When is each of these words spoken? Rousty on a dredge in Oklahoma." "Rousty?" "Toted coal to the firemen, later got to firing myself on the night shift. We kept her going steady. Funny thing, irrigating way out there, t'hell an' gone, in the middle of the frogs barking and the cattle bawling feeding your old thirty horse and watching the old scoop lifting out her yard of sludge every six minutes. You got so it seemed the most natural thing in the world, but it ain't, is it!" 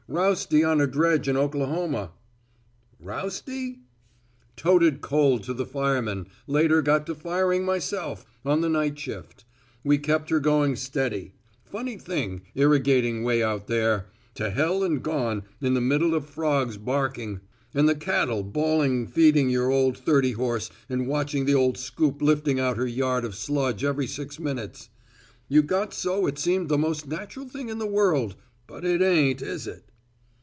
Rousty 0.09 0.61
on 0.61 0.81
a 0.81 0.87
dredge 0.87 1.29
in 1.29 1.37
Oklahoma." 1.37 2.11
"Rousty?" 3.01 3.79
"Toted 4.57 4.99
coal 4.99 5.39
to 5.39 5.53
the 5.53 5.65
firemen, 5.65 6.27
later 6.47 6.81
got 6.81 7.05
to 7.05 7.15
firing 7.15 7.63
myself 7.63 8.25
on 8.43 8.59
the 8.59 8.67
night 8.67 8.99
shift. 8.99 9.45
We 9.85 9.97
kept 9.97 10.29
her 10.29 10.41
going 10.41 10.75
steady. 10.75 11.35
Funny 11.63 11.97
thing, 11.97 12.41
irrigating 12.55 13.23
way 13.23 13.41
out 13.41 13.67
there, 13.67 14.07
t'hell 14.35 14.83
an' 14.83 14.99
gone, 14.99 15.43
in 15.61 15.75
the 15.75 15.79
middle 15.79 16.13
of 16.13 16.23
the 16.25 16.29
frogs 16.31 16.75
barking 16.75 17.39
and 17.73 17.87
the 17.87 17.95
cattle 17.95 18.43
bawling 18.43 19.07
feeding 19.07 19.49
your 19.49 19.71
old 19.71 19.97
thirty 19.97 20.33
horse 20.33 20.69
and 20.89 21.07
watching 21.07 21.45
the 21.45 21.55
old 21.55 21.77
scoop 21.77 22.21
lifting 22.21 22.59
out 22.59 22.75
her 22.75 22.85
yard 22.85 23.23
of 23.23 23.33
sludge 23.33 23.81
every 23.85 24.07
six 24.07 24.41
minutes. 24.41 24.89
You 25.47 25.61
got 25.61 25.93
so 25.93 26.27
it 26.27 26.37
seemed 26.37 26.67
the 26.67 26.77
most 26.77 27.07
natural 27.07 27.47
thing 27.47 27.69
in 27.69 27.77
the 27.77 27.87
world, 27.87 28.35
but 28.67 28.83
it 28.83 29.01
ain't, 29.01 29.41
is 29.41 29.65
it!" 29.67 29.85